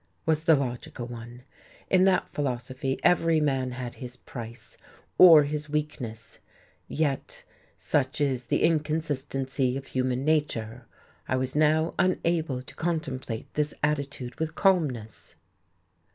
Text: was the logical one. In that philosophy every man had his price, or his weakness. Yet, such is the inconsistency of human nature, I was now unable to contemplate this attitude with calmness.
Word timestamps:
was 0.25 0.45
the 0.45 0.55
logical 0.55 1.05
one. 1.05 1.43
In 1.87 2.05
that 2.05 2.27
philosophy 2.27 2.99
every 3.03 3.39
man 3.39 3.73
had 3.73 3.93
his 3.93 4.17
price, 4.17 4.75
or 5.19 5.43
his 5.43 5.69
weakness. 5.69 6.39
Yet, 6.87 7.43
such 7.77 8.19
is 8.19 8.45
the 8.47 8.63
inconsistency 8.63 9.77
of 9.77 9.85
human 9.85 10.25
nature, 10.25 10.87
I 11.27 11.35
was 11.35 11.55
now 11.55 11.93
unable 11.99 12.63
to 12.63 12.73
contemplate 12.75 13.53
this 13.53 13.75
attitude 13.83 14.39
with 14.39 14.55
calmness. 14.55 15.35